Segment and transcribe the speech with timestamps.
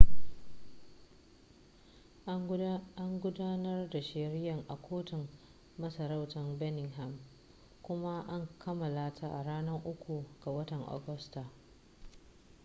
[2.95, 5.27] an gudanar da shari'ar a kotun
[5.77, 7.19] masarautar birmingham
[7.83, 11.49] kuma an kammala ta a ranar 3 ga watan agusta